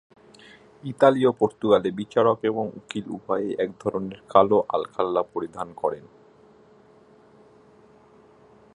[0.83, 6.05] Italy ও পর্তুগালে বিচারক এবং উকিল উভয়ই এক ধরনের কালো আলখাল্লা পরিধান করেন।